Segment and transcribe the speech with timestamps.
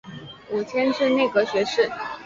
[0.49, 1.87] 五迁至内阁学士。